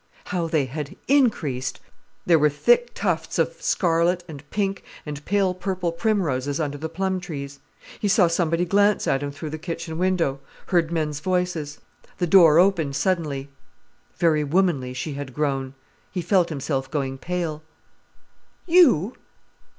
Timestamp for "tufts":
2.95-3.37